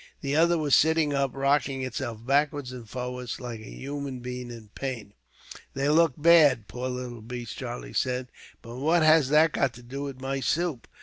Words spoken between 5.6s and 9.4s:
"They look bad, poor little beasts," Charlie said; "but what has